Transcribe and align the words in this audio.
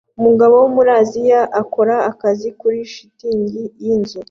Umugabo 0.19 0.53
wo 0.61 0.67
muri 0.75 0.89
Aziya 1.01 1.41
ukora 1.63 1.95
akazi 2.11 2.47
kuri 2.59 2.79
shitingi 2.93 3.61
yinzu 3.83 4.17